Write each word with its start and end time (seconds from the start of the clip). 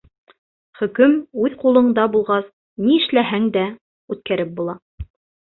Хөкөм 0.77 1.11
үҙ 1.47 1.55
ҡулыңда 1.63 2.05
булғас, 2.15 2.49
ни 2.87 2.97
эшләһәң 3.03 3.47
дә— 3.59 3.67
үткәреп 4.17 4.59
була. 4.63 4.79